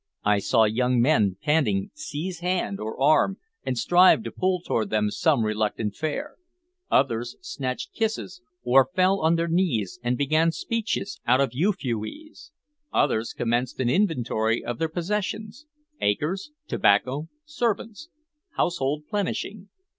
[0.23, 5.11] I saw young men, panting, seize hand or arm and strive to pull toward them
[5.11, 6.37] some reluctant fair;
[6.89, 12.51] others snatched kisses, or fell on their knees and began speeches out of Euphues;
[12.91, 15.67] others commenced an inventory of their possessions,
[16.01, 18.09] acres, tobacco, servants,
[18.55, 19.69] household plenishing.